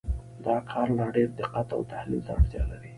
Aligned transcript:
دا 0.45 0.55
کار 0.71 0.87
لا 0.97 1.07
ډېر 1.15 1.29
دقت 1.39 1.67
او 1.75 1.81
تحلیل 1.91 2.21
ته 2.27 2.31
اړتیا 2.37 2.63
لري. 2.71 2.89